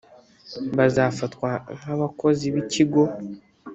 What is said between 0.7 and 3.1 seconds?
batazafatwa nk abakozi b ikigo